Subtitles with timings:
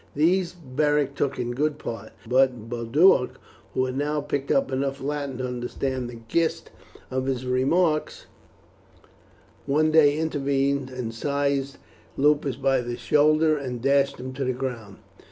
[0.15, 3.39] These Beric took in good part, but Boduoc,
[3.75, 6.71] who had now picked up enough Latin to understand the gist
[7.11, 8.25] of his remarks,
[9.67, 11.79] one day intervened, and seizing
[12.17, 14.97] Lupus by the shoulder dashed him to the ground.